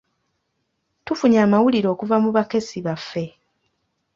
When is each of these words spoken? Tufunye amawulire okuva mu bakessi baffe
Tufunye 1.05 1.39
amawulire 1.45 1.87
okuva 1.93 2.15
mu 2.23 2.29
bakessi 2.35 2.77
baffe 2.85 3.23